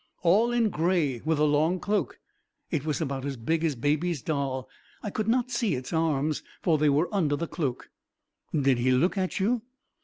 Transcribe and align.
"All 0.23 0.51
in 0.51 0.71
grey, 0.71 1.21
with 1.23 1.37
a 1.37 1.43
long 1.43 1.79
cloak. 1.79 2.19
It 2.71 2.85
was 2.87 3.01
about 3.01 3.23
as 3.23 3.37
big 3.37 3.63
as 3.63 3.75
Baby's 3.75 4.23
doll. 4.23 4.67
I 5.03 5.11
could 5.11 5.27
not 5.27 5.51
see 5.51 5.75
its 5.75 5.93
arms, 5.93 6.41
for 6.63 6.79
they 6.79 6.89
were 6.89 7.07
under 7.13 7.35
the 7.35 7.45
cloak." 7.45 7.91
"Did 8.51 8.79
he 8.79 8.89
look 8.89 9.15
at 9.15 9.39
you?" 9.39 9.61